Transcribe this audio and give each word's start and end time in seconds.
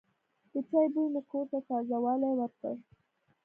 د 0.51 0.53
چای 0.69 0.87
بوی 0.93 1.07
مې 1.13 1.21
کور 1.29 1.45
ته 1.51 1.59
تازه 1.69 1.97
والی 2.03 2.31
ورکړ. 2.39 2.75